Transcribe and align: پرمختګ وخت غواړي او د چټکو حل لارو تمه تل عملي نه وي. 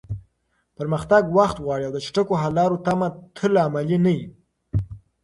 پرمختګ 0.77 1.23
وخت 1.37 1.57
غواړي 1.63 1.83
او 1.85 1.93
د 1.95 1.99
چټکو 2.05 2.33
حل 2.41 2.51
لارو 2.57 2.83
تمه 2.85 3.07
تل 3.37 3.53
عملي 3.65 3.97
نه 4.05 4.11
وي. 4.17 4.27